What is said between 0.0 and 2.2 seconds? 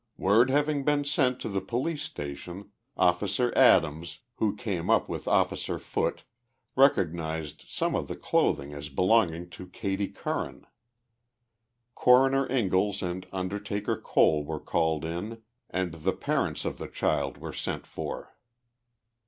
AVord having been sent to the police